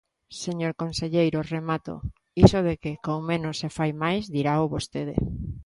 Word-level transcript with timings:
Señor 0.43 0.73
conselleiro 0.81 1.39
–remato–, 1.43 2.03
iso 2.43 2.59
de 2.67 2.75
que 2.81 2.91
con 3.05 3.17
menos 3.29 3.55
se 3.61 3.69
fai 3.77 3.91
máis, 4.03 4.23
dirao 4.35 4.71
vostede. 4.73 5.15